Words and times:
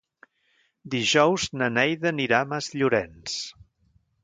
Dijous 0.93 1.45
na 1.61 1.67
Neida 1.75 2.11
anirà 2.13 2.41
a 2.41 2.49
Masllorenç. 2.55 3.39